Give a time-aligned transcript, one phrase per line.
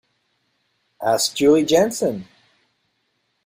[1.03, 2.25] Ask Julie Jensen.